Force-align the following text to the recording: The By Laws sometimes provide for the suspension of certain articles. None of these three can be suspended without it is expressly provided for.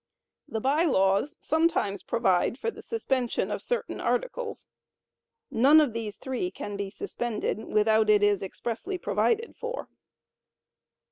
The 0.47 0.59
By 0.59 0.83
Laws 0.85 1.35
sometimes 1.39 2.01
provide 2.01 2.57
for 2.57 2.71
the 2.71 2.81
suspension 2.81 3.51
of 3.51 3.61
certain 3.61 4.01
articles. 4.01 4.65
None 5.51 5.79
of 5.79 5.93
these 5.93 6.17
three 6.17 6.49
can 6.49 6.75
be 6.75 6.89
suspended 6.89 7.59
without 7.65 8.09
it 8.09 8.23
is 8.23 8.41
expressly 8.41 8.97
provided 8.97 9.55
for. 9.55 9.89